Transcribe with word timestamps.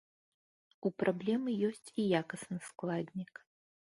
У 0.89 0.91
праблемы 1.01 1.49
ёсць 1.69 1.93
і 2.03 2.07
якасны 2.21 2.57
складнік. 2.69 3.33